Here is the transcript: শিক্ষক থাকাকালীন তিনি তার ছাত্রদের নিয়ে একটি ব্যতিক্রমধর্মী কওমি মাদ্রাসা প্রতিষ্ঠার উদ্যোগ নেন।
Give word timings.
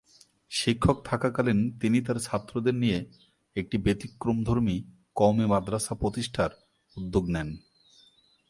শিক্ষক 0.51 0.97
থাকাকালীন 1.05 1.59
তিনি 1.79 2.01
তার 2.01 2.17
ছাত্রদের 2.19 2.75
নিয়ে 2.75 2.99
একটি 3.55 3.77
ব্যতিক্রমধর্মী 3.77 4.83
কওমি 5.15 5.45
মাদ্রাসা 5.45 5.95
প্রতিষ্ঠার 5.95 6.51
উদ্যোগ 6.97 7.25
নেন। 7.29 7.49